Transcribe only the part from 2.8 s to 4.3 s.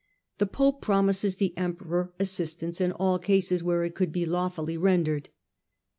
in all cases where it could be